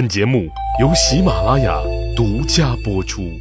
[0.00, 0.48] 本节目
[0.80, 1.78] 由喜马拉雅
[2.16, 3.38] 独家播出。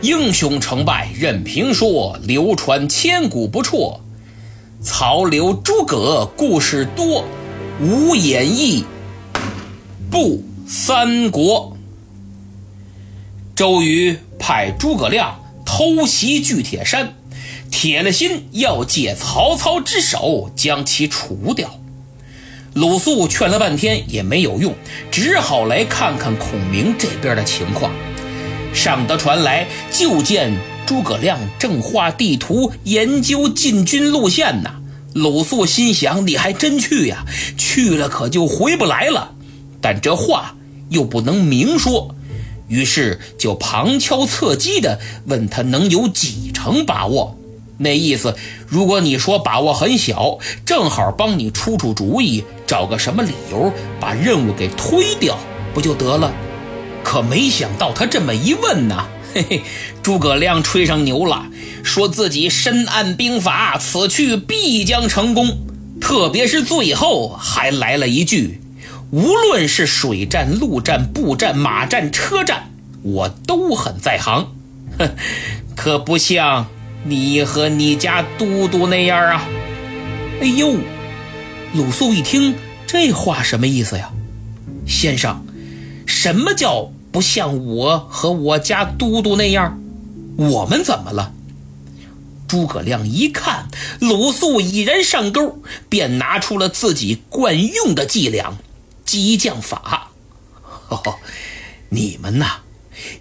[0.00, 4.00] 英雄成败任评说，流传千古不辍。
[4.80, 7.24] 曹刘诸葛故事多，
[7.80, 8.84] 无演义
[10.10, 11.76] 不三国。
[13.54, 17.14] 周瑜派诸葛亮偷袭巨铁山，
[17.70, 21.78] 铁了心要借曹操之手将其除掉。
[22.74, 24.74] 鲁肃劝了半天也没有用，
[25.10, 27.92] 只好来看看孔明这边的情况。
[28.74, 34.74] 上得船来，就见诸葛亮正画地图，研究进军路线呢。
[35.14, 37.24] 鲁肃心想：你还真去呀？
[37.56, 39.34] 去了可就回不来了。
[39.80, 40.54] 但这话
[40.90, 42.14] 又不能明说，
[42.68, 47.37] 于是就旁敲侧击的问他能有几成把握。
[47.78, 55.38] 那意思，如果你说把握很小，正好帮你出出主意，找个什么理由把任务给推掉，
[55.72, 56.32] 不就得了？
[57.04, 59.62] 可没想到他这么一问呢，嘿嘿，
[60.02, 61.46] 诸葛亮吹上牛了，
[61.84, 65.58] 说自己深谙兵法，此去必将成功。
[66.00, 68.60] 特别是最后还来了一句
[69.10, 72.70] ：“无论是水战、陆战、步战、马战、车战，
[73.02, 74.48] 我都很在行。”
[74.98, 75.10] 哼，
[75.76, 76.66] 可不像。
[77.04, 79.48] 你和你家都督那样啊？
[80.40, 80.76] 哎呦，
[81.74, 82.54] 鲁肃一听
[82.86, 84.10] 这话什么意思呀？
[84.86, 85.44] 先生，
[86.06, 89.80] 什么叫不像我和我家都督那样？
[90.36, 91.32] 我们怎么了？
[92.46, 93.68] 诸葛亮一看
[94.00, 98.56] 鲁肃已然上钩，便拿出了自己惯用的伎俩——
[99.04, 100.12] 激将法。
[101.90, 102.60] 你们呐，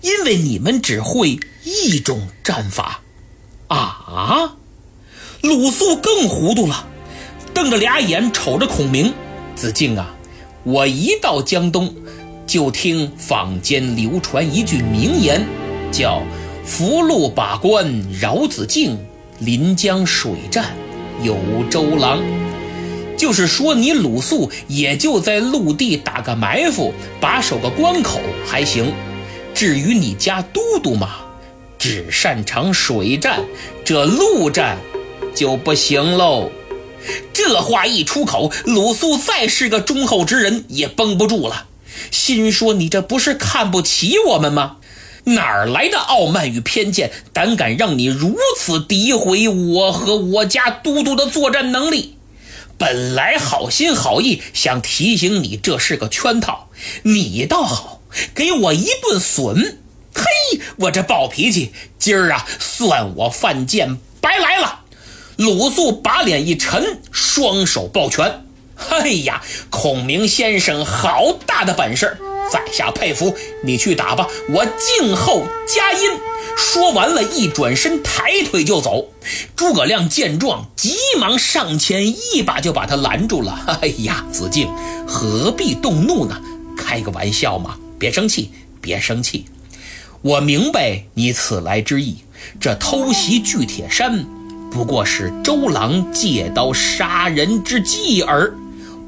[0.02, 3.02] 因为你们只会一种战法。
[3.68, 4.56] 啊！
[5.42, 6.88] 鲁肃更糊涂了，
[7.54, 9.14] 瞪着俩眼瞅着孔明。
[9.56, 10.14] 子敬啊，
[10.64, 11.94] 我一到江东，
[12.46, 15.46] 就听坊间流传一句名言，
[15.92, 16.22] 叫
[16.66, 18.98] “福禄把关饶子敬，
[19.40, 20.76] 临江水战
[21.24, 21.38] 有
[21.70, 22.20] 周郎”，
[23.18, 28.94] 就是说你鲁肃也就在陆地打个埋伏，把守个关口还行。
[29.54, 31.27] 至于你家都督嘛。
[31.78, 33.46] 只擅长水战，
[33.86, 34.78] 这陆战
[35.36, 36.52] 就不行喽。
[37.32, 41.68] 这话一出口，鲁肃再是个忠厚之人也绷不住了，
[42.12, 44.78] 心说：“你这不是看不起我们吗？
[45.26, 52.16] 哪儿来的傲慢与偏见，胆敢让你如此诋毁我和我家都督的作战能力？
[52.78, 56.70] 本来好心好意想提醒你，这是个圈套，
[57.04, 58.02] 你倒好，
[58.34, 59.78] 给我一顿损。”
[60.18, 64.80] 嘿，我这暴脾气，今儿啊，算我犯贱白来了。
[65.38, 68.44] 鲁肃把脸一沉，双手抱拳。
[68.90, 72.18] 哎呀，孔明先生好大的本事，
[72.52, 73.36] 在下佩服。
[73.64, 76.10] 你去打吧，我静候佳音。
[76.58, 79.10] 说完了，一转身，抬腿就走。
[79.56, 83.80] 诸葛亮见状，急忙上前，一把就把他拦住了。
[83.82, 84.68] 哎呀，子敬，
[85.08, 86.42] 何必动怒呢？
[86.76, 88.52] 开个玩笑嘛，别生气，
[88.82, 89.46] 别生气。
[90.22, 92.18] 我明白你此来之意，
[92.60, 94.26] 这偷袭巨铁山，
[94.72, 98.54] 不过是周郎借刀杀人之计耳。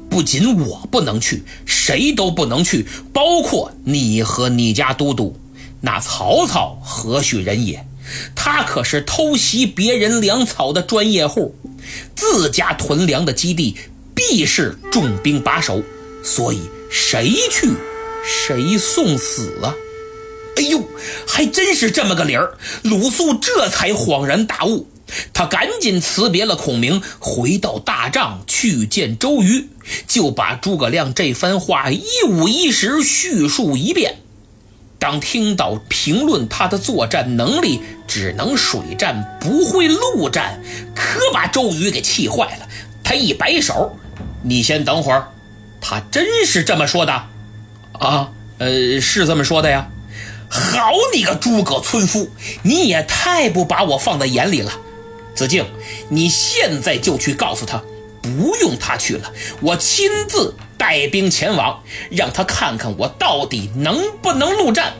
[0.08, 5.36] 不仅我不能去，谁都不能去，包括你和你家都督。
[5.82, 7.86] 那曹操何许人也？
[8.34, 11.54] 他可是偷袭别人粮草的专业户，
[12.16, 13.76] 自家屯粮的基地
[14.14, 15.82] 必是重兵把守，
[16.24, 16.60] 所以
[16.90, 17.72] 谁去，
[18.24, 19.74] 谁送死啊！
[20.56, 20.82] 哎呦，
[21.26, 22.58] 还真是这么个理儿！
[22.82, 24.88] 鲁肃这才恍然大悟，
[25.32, 29.68] 他赶紧辞别了孔明，回到大帐去见周瑜，
[30.06, 34.18] 就把诸葛亮这番话一五一十叙述一遍。
[34.98, 40.62] 当听到评论他的作战能力只能水战不会陆战，
[40.94, 42.68] 可把周瑜给气坏了。
[43.02, 43.96] 他一摆手
[44.44, 45.28] ：“你先等会儿。”
[45.80, 47.12] 他真是这么说的？
[47.92, 49.88] 啊，呃，是这么说的呀。
[50.50, 52.28] 好你个诸葛村夫，
[52.62, 54.72] 你也太不把我放在眼里了。
[55.34, 55.64] 子敬，
[56.08, 57.82] 你现在就去告诉他，
[58.20, 64.92] 不用他去了，我亲自带兵前往，让他看看我到底能不能陆战。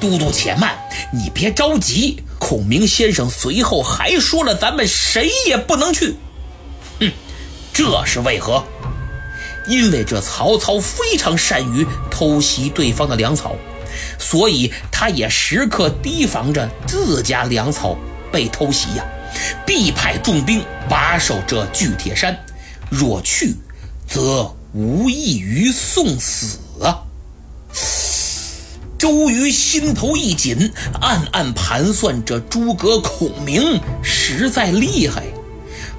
[0.00, 0.76] 都督且慢，
[1.12, 2.22] 你别着急。
[2.40, 6.16] 孔明先生随后还说了，咱们谁也不能去。
[7.00, 7.10] 哼，
[7.72, 8.62] 这是为何？
[9.66, 13.56] 因为这曹操非常善于偷袭对方的粮草。
[14.18, 17.96] 所以，他也时刻提防着自家粮草
[18.32, 19.04] 被偷袭呀，
[19.66, 22.36] 必派重兵把守这巨铁山。
[22.90, 23.54] 若去
[24.06, 27.02] 则无异于送死啊！
[28.98, 35.24] 周瑜心头一紧，暗暗盘算：着诸葛孔明实在厉害，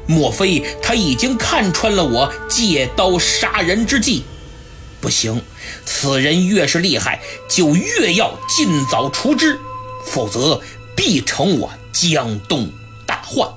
[0.07, 4.23] 莫非他已经看穿了我借刀杀人之计？
[5.05, 5.39] 不行，
[5.85, 9.59] 此人越是厉害，就越要尽早除之，
[10.03, 10.59] 否则
[10.95, 12.71] 必成我江东
[13.05, 13.47] 大患。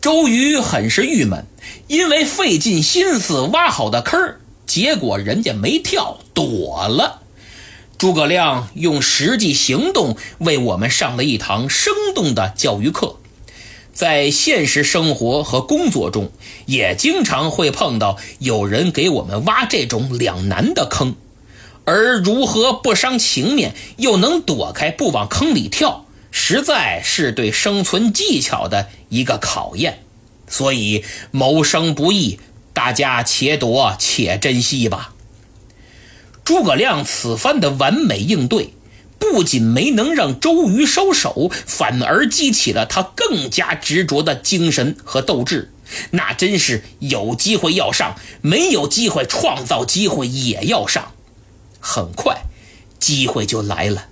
[0.00, 1.44] 周瑜很是郁闷，
[1.88, 7.20] 因为费尽心思挖好的坑结果人家没跳，躲了。
[7.98, 13.19] 诸葛亮用实际行动为我们上了一堂生动的教育课。
[13.92, 16.30] 在现实生活和工作中，
[16.66, 21.16] 也经常会碰到有人给我们挖这种两难的坑，
[21.84, 30.02] 而如何不伤情面，又能躲开不往坑里跳，实在是对生存技巧的一个考验。
[30.48, 32.40] 所以谋生不易，
[32.72, 35.14] 大家且躲且珍惜吧。
[36.42, 38.70] 诸葛亮此番的完美应对，
[39.32, 45.72] 不仅没能让周瑜收手，反而激起了他更加执着的精神和斗志。
[46.10, 51.12] 那真是有机会要上，没有机会创造机会也要上。
[51.80, 52.42] 很快，
[52.98, 54.06] 机会就来了。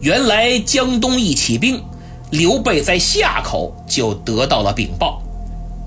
[0.00, 1.82] 原来江东一起兵，
[2.30, 5.22] 刘备在夏口就得到了禀报。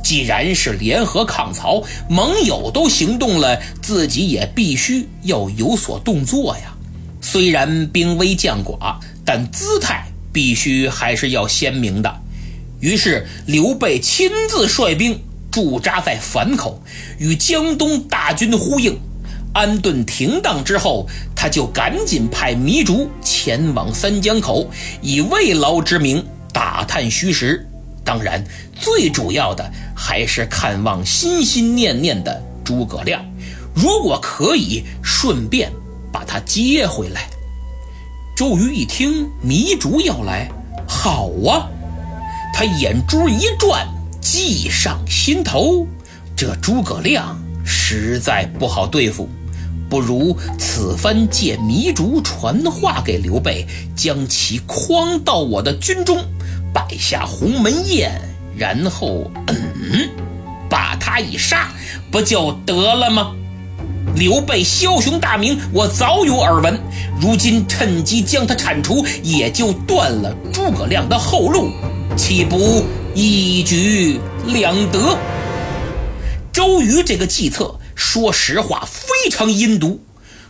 [0.03, 6.74] 既然是联合抗曹，盟友都行动了，自己也必须要有所动作呀。
[7.25, 12.21] 虽然兵微将寡，但姿态必须还是要鲜明的。
[12.79, 15.19] 于是刘备亲自率兵
[15.51, 16.83] 驻扎在樊口，
[17.17, 18.99] 与江东大军呼应。
[19.55, 24.69] 安顿停当之后，他就赶紧派糜竺前往三江口，
[25.01, 26.23] 以慰劳之名
[26.53, 27.67] 打探虚实。
[28.03, 28.45] 当然，
[28.79, 33.25] 最主要的还是看望心心念念的诸葛亮。
[33.73, 35.71] 如果可以，顺便
[36.15, 37.27] 把他接回来。
[38.37, 40.49] 周瑜一听糜竺要来，
[40.87, 41.67] 好啊！
[42.53, 43.85] 他眼珠一转，
[44.21, 45.85] 计上心头。
[46.33, 49.27] 这诸葛亮实在不好对付，
[49.89, 56.23] 不如此番借糜竺传话给刘备，将其诓到我的军中。
[56.73, 58.21] 摆下鸿门宴，
[58.55, 60.09] 然后嗯，
[60.69, 61.73] 把他一杀，
[62.09, 63.35] 不就得了吗？
[64.15, 66.79] 刘备枭雄大名，我早有耳闻。
[67.19, 71.69] 如今趁机将他铲除，也就断了诸葛亮的后路，
[72.15, 74.17] 岂不一举
[74.47, 75.17] 两得？
[76.53, 80.01] 周瑜这个计策，说实话非常阴毒。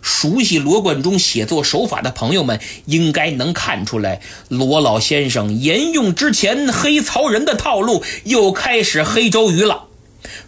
[0.04, 9.85] 熟悉罗贯中写作手法的朋友们，应该能看出来，罗老先生沿用之前黑曹仁的套路，又开始黑周瑜了。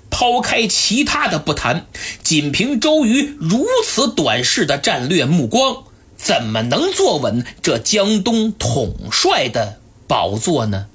[0.09, 1.85] 抛开其他的不谈，
[2.23, 5.83] 仅凭周瑜如此短视的战略目光，
[6.17, 10.87] 怎么能坐稳这江东统帅的宝座呢？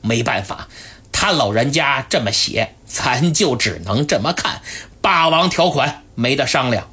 [0.00, 0.68] 没办法，
[1.12, 4.62] 他老人家这么写，咱就只能这么看。
[5.00, 6.90] 霸王条款没得商量。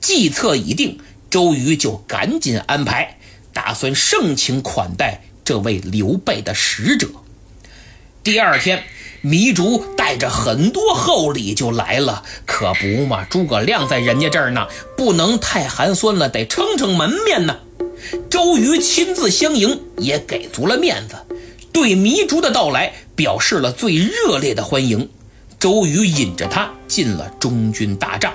[0.00, 1.00] 计策已定，
[1.30, 3.18] 周瑜就赶紧安排，
[3.52, 7.08] 打算盛情款待这位刘备的使者。
[8.22, 8.84] 第二天，
[9.22, 17.56] 糜竺带着很多厚礼就来了，可不嘛，诸葛亮在人家这儿呢，不能太寒酸了，得撑撑门面呢。
[18.30, 21.16] 周瑜亲自相迎，也给足了面子，
[21.72, 25.10] 对糜竺的到来表示了最热烈的欢迎。
[25.58, 28.32] 周瑜引着他进了中军大帐。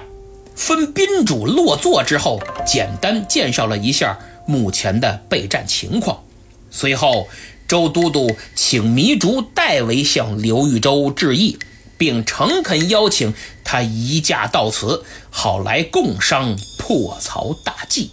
[0.58, 6.22] 分宾主落座之后，简单介绍了一下目前的备战情况。
[6.70, 7.28] 随后，
[7.72, 11.58] 周都督请糜竺代为向刘豫州致意，
[11.98, 18.12] 并诚恳邀请他移驾到此，好来共商破曹大计。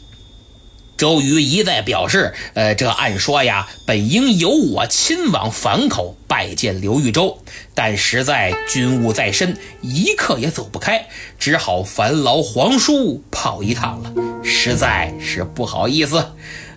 [0.97, 7.43] 周瑜一再表示：“呃，这按说呀，本应由我亲往樊口拜见刘豫州，
[7.75, 14.13] 但实在军务在身，一刻也走不开，只好烦劳皇叔跑一趟了，
[14.45, 16.25] 实在是不好意思。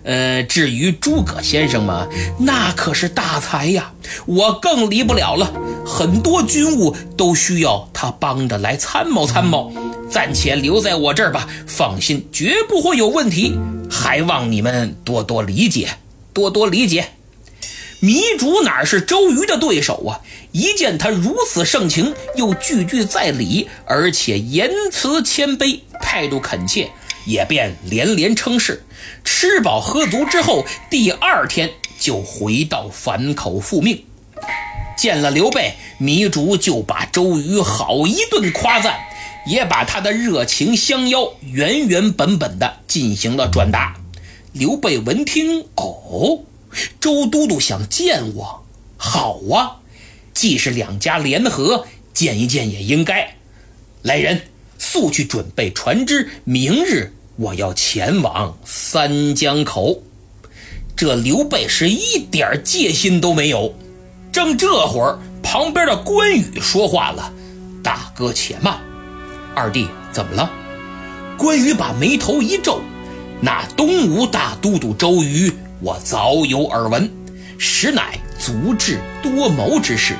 [0.03, 2.07] 呃，至于诸葛先生嘛，
[2.39, 3.91] 那可是大才呀，
[4.25, 5.51] 我更离不了了，
[5.85, 9.71] 很多军务都需要他帮着来参谋参谋。”
[10.11, 13.57] 暂且留在我这儿吧，放心，绝不会有问题。
[13.89, 15.87] 还望你们多多理解，
[16.33, 17.05] 多多理解。
[18.01, 20.19] 糜竺哪是周瑜的对手啊？
[20.51, 26.91] 一见他如此盛情，又句句在理，而且言辞谦卑，态度恳切，
[27.25, 28.83] 也便连连称是。
[29.23, 34.05] 吃饱喝足之后，第二天就回到樊口复命。
[34.97, 38.99] 见了刘备，糜竺就把周瑜好一顿夸赞，
[39.47, 43.95] 也把他的热情相邀原原本本的进行了转达。
[44.51, 46.43] 刘备闻听，哦，
[46.99, 48.65] 周都督想见我，
[48.97, 49.77] 好啊，
[50.33, 53.35] 既是两家联合，见一见也应该。
[54.03, 54.41] 来人，
[54.91, 60.03] 速去准备船只，明日我要前往三江口。
[60.97, 63.73] 这刘备是一点戒心都没有。
[64.33, 67.31] 正这会儿，旁边的关羽说话了
[67.81, 68.81] ：“大哥且慢，
[69.55, 70.51] 二弟怎么了？”
[71.39, 72.81] 关羽把眉头一皱。
[73.39, 77.09] 那东吴大都督周瑜，我早有耳闻，
[77.57, 80.17] 实乃足智多谋之士。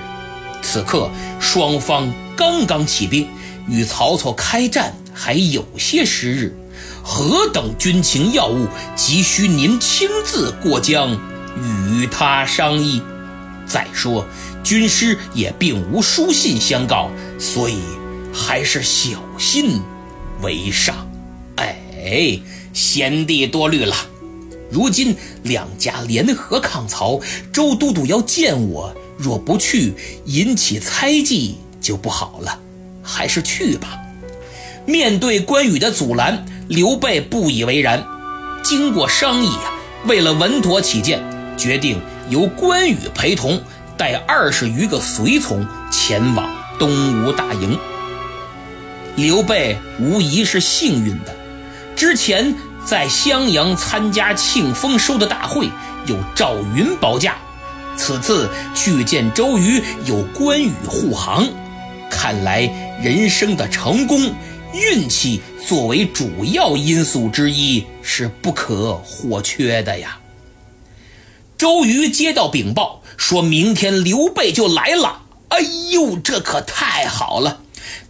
[0.64, 1.10] 此刻
[1.42, 3.28] 双方刚刚起兵，
[3.68, 6.56] 与曹操开战还有些时日，
[7.04, 11.20] 何等军情要务，急需您亲自过江
[11.58, 13.02] 与他商议。
[13.66, 14.26] 再说
[14.64, 17.80] 军师也并无书信相告，所以
[18.34, 19.82] 还是小心
[20.42, 20.96] 为上。
[21.58, 22.40] 哎。
[22.74, 23.94] 贤弟多虑了，
[24.70, 25.14] 如今
[25.44, 27.20] 两家联合抗曹，
[27.52, 32.58] 周都督要见我，若不去，引起猜忌就不好了，
[33.12, 34.00] 还是去吧。
[34.86, 38.04] 面对关羽的阻拦，刘备不以为然。
[38.64, 39.74] 经过商议啊，
[40.06, 41.22] 为了稳妥起见，
[41.58, 42.00] 决定
[42.30, 43.62] 由关羽陪同，
[43.98, 46.50] 带二十余个随从前往
[46.80, 47.78] 东吴大营。
[49.16, 51.36] 刘备无疑是幸运的。
[51.96, 55.70] 之前在襄阳参加庆丰收的大会，
[56.08, 57.34] 有赵云保驾；
[57.96, 61.48] 此次去见周瑜，有关羽护航。
[62.22, 62.70] 看来
[63.02, 64.32] 人生的成功，
[64.76, 70.20] 运气作为主要因素之一是不可或缺的呀。
[71.58, 75.24] 周瑜接到禀报，说明天刘备就来了。
[75.48, 77.62] 哎呦，这可太好了！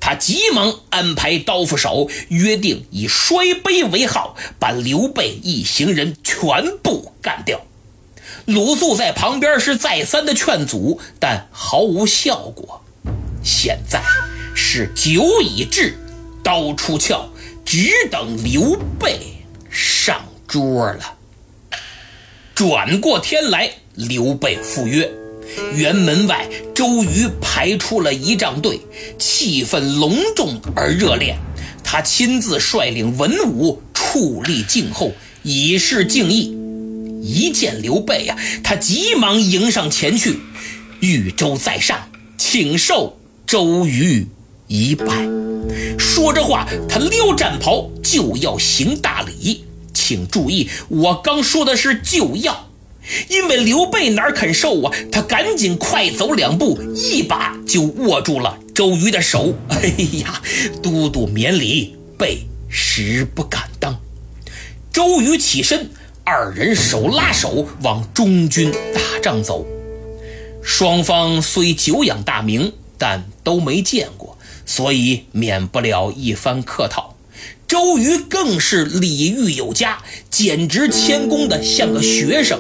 [0.02, 7.62] 他急忙安排刀斧手，约定以摔杯为号，把刘备一行人全部干掉。
[8.44, 12.84] 鲁肃在旁边是再三的劝阻，但毫无效果。
[13.44, 14.02] 现在
[14.56, 15.98] 是酒已至，
[16.44, 17.30] 刀出鞘，
[17.66, 19.20] 只等刘备
[19.70, 21.18] 上桌了。
[22.54, 25.12] 转过天来，刘备赴约。
[25.76, 28.80] 辕门外，周瑜排出了仪仗队，
[29.20, 31.36] 气氛隆重而热烈。
[31.84, 35.12] 他亲自率领文武矗立静候，
[35.44, 36.56] 以示敬意。
[37.22, 40.40] 一见刘备呀，他急忙迎上前去
[41.02, 43.20] ：“豫州在上，请受
[43.52, 44.26] 周瑜
[44.68, 45.28] 一拜。”
[46.00, 49.66] 说着话，他撩战袍就要行大礼。
[49.94, 52.70] 请注意，我刚说的是就要。
[53.28, 54.94] 因为刘备哪肯受啊？
[55.12, 59.54] 他赶紧快走两步，一把就握住了周瑜的手。
[59.68, 59.80] 哎
[60.20, 60.42] 呀，
[60.82, 64.00] 都督免礼，备实不敢当。
[64.94, 65.90] 周瑜起身，
[66.24, 69.66] 二人手拉手往中军大帐走。
[70.64, 77.16] 双方虽久仰大名，但都没见过，所以免不了一番客套。
[77.68, 82.60] 周瑜更是礼遇有加，简直谦恭的像个学生。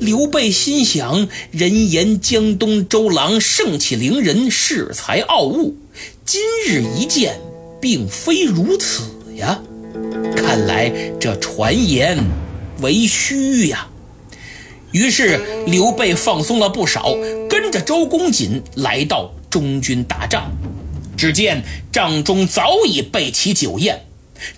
[0.00, 5.76] 刘备心想：人言江东周郎盛气凌人，恃才傲物。
[6.24, 7.38] 今日一见，
[7.82, 9.02] 并非如此
[9.36, 9.60] 呀！
[10.34, 10.90] 看来
[11.20, 12.16] 这传言
[12.80, 13.88] 为虚呀。
[14.92, 17.14] 于是刘备放松了不少，
[17.50, 20.50] 跟着周公瑾来到中军大帐。
[21.16, 24.06] 只见帐中早已备齐酒宴，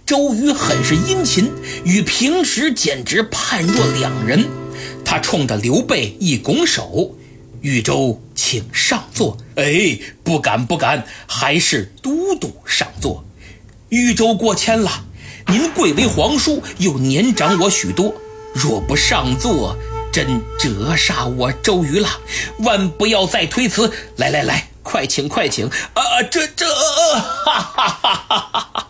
[0.06, 1.50] 周瑜很是殷勤，
[1.84, 4.46] 与平时简直判若两人。
[5.04, 7.16] 他冲着刘备一拱手
[7.60, 13.24] ：“豫州，请上座。”哎，不敢不敢，还是都督上座。
[13.88, 15.04] 豫州过谦了，
[15.48, 18.14] 您贵为皇叔，又年长我许多，
[18.54, 19.76] 若不上座，
[20.12, 22.08] 真折煞我周瑜了。
[22.60, 25.66] 万不要再推辞，来来来，快请快请。
[25.66, 28.88] 啊，这这，哈哈哈哈哈哈！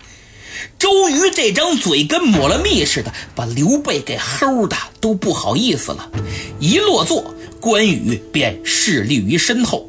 [0.79, 6.11] 周瑜这张嘴跟抹了蜜似的，把刘备给齁的都不好意思了。
[6.59, 9.89] 一落座，关羽便侍立于身后，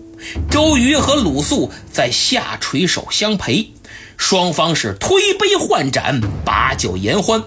[0.52, 3.72] 周瑜和鲁肃在下垂手相陪，
[4.18, 7.44] 双方是推杯换盏，把酒言欢。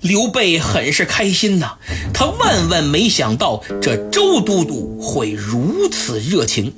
[0.00, 1.72] 刘备很是开心呐，
[2.14, 6.72] 他万万没想到这周都督会如此热情。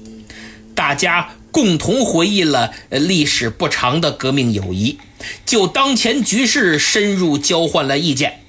[0.82, 4.98] 大家共同回忆了历史不长的革命友谊。
[5.46, 8.40] 就当前局势深入交换了意见，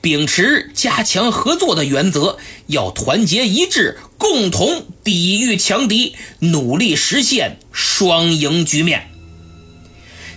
[0.00, 9.08] 秉持加强合作的原则，要团结一致，共同抵御强敌，努力实现双赢局面。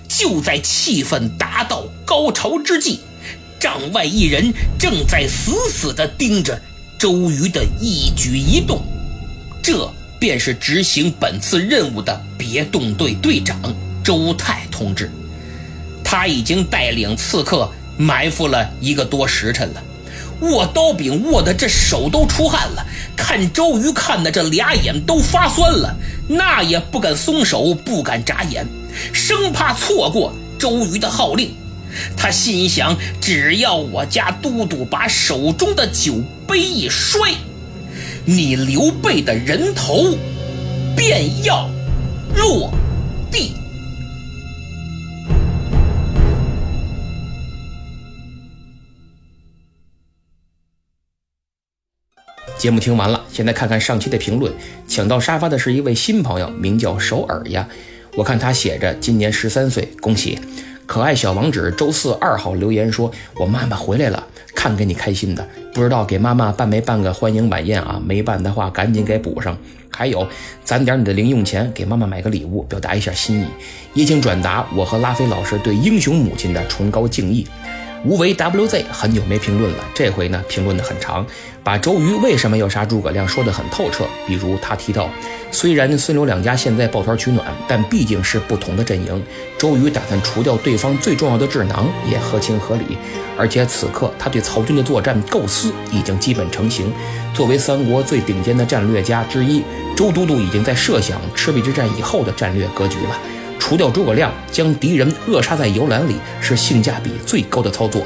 [0.08, 3.00] 就在气氛达到高潮之际，
[3.60, 6.62] 帐外一人正在死死地盯着
[7.00, 8.84] 周瑜的一举一动，
[9.64, 13.58] 这便是执行本次任务的别动队队长
[14.04, 15.10] 周泰同志。
[16.04, 19.84] 他已经带领刺客埋伏了一个多时辰了，
[20.42, 22.86] 握刀柄握的这手都出汗了，
[23.16, 25.96] 看周瑜看的这俩眼都发酸了，
[26.28, 28.66] 那也不敢松手，不敢眨眼，
[29.14, 31.54] 生怕错过周瑜的号令。
[32.16, 37.32] 他心想：只要我家都督把手中的酒杯一摔，
[38.32, 40.16] 你刘备的人头
[40.96, 41.68] 便要
[42.38, 42.72] 落
[43.32, 43.56] 地。
[52.56, 54.54] 节目听完了，现在看看上期的评论。
[54.88, 57.68] 抢到沙发的是一位新朋友，名叫首尔呀。
[58.16, 60.38] 我看他写着今年十三岁，恭喜！
[60.86, 64.28] 可爱小王子周四二号留言说：“我妈妈回来了，
[64.60, 65.48] 看给你开心的。
[65.74, 67.98] 不知道给妈妈办没办个欢迎晚宴啊？
[68.06, 69.58] 没办的话，赶紧给补上。
[69.90, 70.28] 还有，
[70.66, 73.46] 攒点你的零用钱，给妈妈买个礼物，表达一下心意。
[73.94, 77.48] 也请转达我和拉菲老师对英雄母亲的崇高敬意。”
[78.06, 81.26] 无为 WZ 很久没评论了，这回呢评论的很长，
[81.64, 84.06] 把周瑜为什么要杀诸葛亮说得很透彻。
[84.26, 85.10] 比如他提到，
[85.52, 89.22] 虽然孙刘两家现在抱团取暖，但毕竟是不同的阵营。
[89.58, 92.98] 周瑜打算除掉对方最重要的智囊，也合情合理。
[93.38, 96.92] 而且此刻他对曹军的作战构思已经基本成型。
[97.34, 99.62] 作为三国最顶尖的战略家之一，
[99.96, 103.20] 周都督已经在设想赤壁之战以后的战略格局了。
[103.60, 108.02] 除掉诸葛亮，将敌人扼杀在摇篮里，是性价比最高的操作。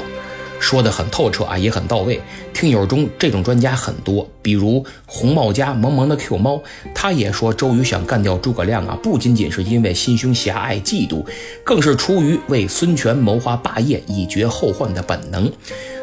[0.64, 2.18] 说得很透彻啊，也很到位。
[2.54, 6.58] 听友中这种专家很多，比如红帽家萌萌的 Q 猫，
[6.94, 11.22] 他也说周瑜想干掉诸葛亮啊，不仅仅是因为心胸狭隘、嫉妒，
[11.62, 15.52] 更是出于为孙权谋划霸业、以绝后患的本能。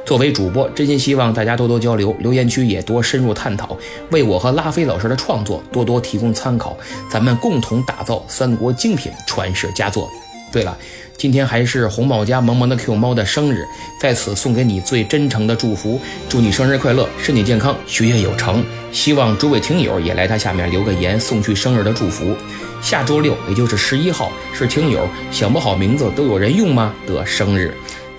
[0.05, 3.75] 作为主播，真心希望大家多多交流，留言区也多深入探讨，
[4.11, 6.77] 为我和拉菲老师的创作多多提供参考，
[7.09, 10.07] 咱们共同打造三国精品传世佳作。
[10.51, 10.77] 对了。
[11.21, 13.67] 今天还是红帽家萌萌的 Q 猫的生日，
[13.99, 18.65] 在此送给你最真诚的祝福，祝你生日快乐，身体健康，学业有成。
[18.91, 22.35] 希望诸位听友也来他下面留个言，送去生日的祝福。
[22.81, 27.71] 下周六，也就是十一号，是听友想不好名字都有人用吗的生日。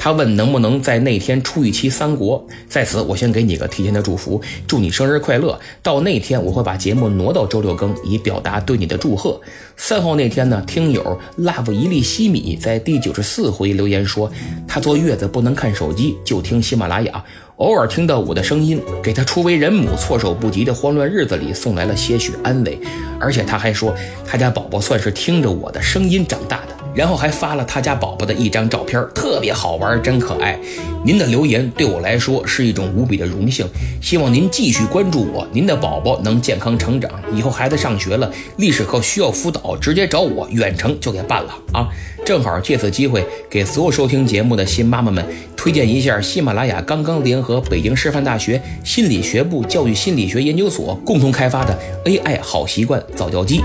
[0.02, 5.56] 他问能不能在那天出一期三国，在此我先给你个提前的祝福，祝你生日快乐。
[5.80, 9.40] 到那天我会把节目挪到周六更，以表达对你的祝贺。
[9.76, 14.28] 三号那天呢，听友 love 一粒西米在第九十四回留言说，
[14.66, 17.24] 他坐月子不能看手机，就听喜马拉雅，
[17.58, 22.76] 偶尔听到我的声音，给他初为人母措手不及的慌乱日子里送来了些许安慰。
[23.20, 23.94] 而且他还说，
[24.26, 26.81] 他家宝宝算是听着我的声音长大的。
[26.94, 30.58] 然后还发了他家宝宝的一张照片，特别好玩，真可爱。
[31.04, 33.66] 您的留言对我来说是一种无比的荣幸，
[34.00, 37.10] 希望您继续关注我，您的宝宝能健康成长。
[37.34, 41.88] 以后孩子上学了，历史课需要辅导，直接找我，远程就给办了啊！
[42.24, 45.26] 正好借此机会给所有收听节目的新妈妈们
[45.56, 53.60] 推荐一下喜马拉雅刚刚联合北京师范大学心理学部教育心理学研究所共同开发的 AI 好习惯早教机。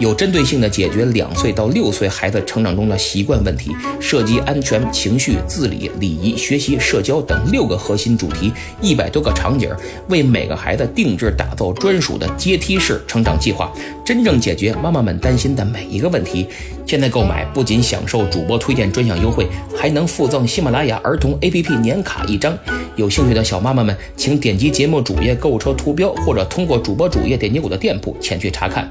[0.00, 9.70] 有针对性的解决两岁到六岁孩子成长中的习惯问题，涉及安全、情绪、自理、礼仪、学习、社交等六个核心主题，一百多个场景，
[10.08, 13.70] 为每个孩子定制打造专属的阶梯式成长计划，
[14.02, 16.48] 真正解决妈妈们担心的每一个问题。
[16.86, 22.58] 现在购买不仅享受主播推荐专享优惠，还能附赠喜马拉雅儿童 APP 年卡一张。
[22.96, 28.90] 有兴趣的小妈妈们，请点击节目主页购物车图标，或者通过主播主页点击我的店铺前去查看。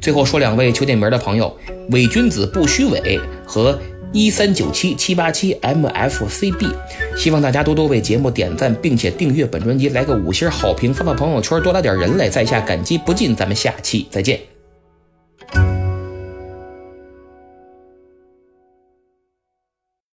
[0.00, 1.56] 最后说两位求点名的朋友：
[1.90, 3.78] 伪君子不虚伪和
[4.12, 6.70] 一三九七七八七 MFCB。
[7.16, 13.34] 希望大家多多为节目点赞，并且订阅本专辑，来个五星好评，发发朋友圈，多来点人来，在下感激不尽。
[13.34, 14.55] 咱们下期再见。